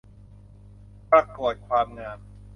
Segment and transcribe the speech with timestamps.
[1.09, 2.19] ประกวดความงาม